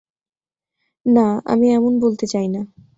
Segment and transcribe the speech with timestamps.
[1.05, 2.61] না আমি এমন বলতে চাই না।